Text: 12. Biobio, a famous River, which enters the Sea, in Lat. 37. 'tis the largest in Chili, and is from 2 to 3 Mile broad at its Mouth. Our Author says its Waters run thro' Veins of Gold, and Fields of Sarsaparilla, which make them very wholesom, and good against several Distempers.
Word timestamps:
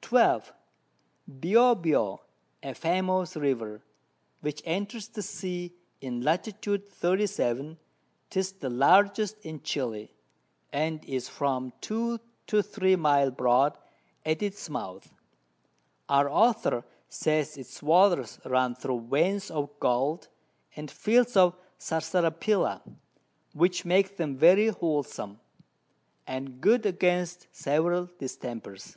12. 0.00 0.50
Biobio, 1.28 2.20
a 2.62 2.72
famous 2.72 3.36
River, 3.36 3.82
which 4.40 4.62
enters 4.64 5.08
the 5.08 5.20
Sea, 5.20 5.74
in 6.00 6.22
Lat. 6.22 6.46
37. 6.64 7.76
'tis 8.30 8.52
the 8.54 8.70
largest 8.70 9.36
in 9.44 9.60
Chili, 9.60 10.10
and 10.72 11.04
is 11.04 11.28
from 11.28 11.70
2 11.82 12.18
to 12.46 12.62
3 12.62 12.96
Mile 12.96 13.30
broad 13.30 13.76
at 14.24 14.42
its 14.42 14.70
Mouth. 14.70 15.12
Our 16.08 16.30
Author 16.30 16.82
says 17.10 17.58
its 17.58 17.82
Waters 17.82 18.40
run 18.46 18.74
thro' 18.76 18.96
Veins 19.00 19.50
of 19.50 19.78
Gold, 19.80 20.28
and 20.74 20.90
Fields 20.90 21.36
of 21.36 21.58
Sarsaparilla, 21.76 22.82
which 23.52 23.84
make 23.84 24.16
them 24.16 24.34
very 24.34 24.68
wholesom, 24.68 25.40
and 26.26 26.62
good 26.62 26.86
against 26.86 27.48
several 27.52 28.06
Distempers. 28.18 28.96